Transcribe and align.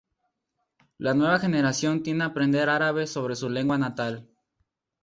La 0.97 1.13
nueva 1.13 1.37
generación 1.37 2.01
tiende 2.01 2.23
a 2.23 2.29
aprender 2.29 2.69
árabe 2.71 3.05
sobre 3.05 3.35
su 3.35 3.51
lengua 3.51 3.77
natal. 3.77 4.27